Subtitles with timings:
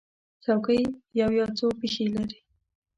[0.43, 0.81] چوکۍ
[1.19, 2.39] یو یا څو پښې لري.